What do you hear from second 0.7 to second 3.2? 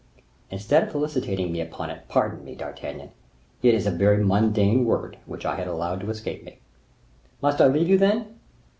of felicitating me upon it, pardon me, D'Artagnan.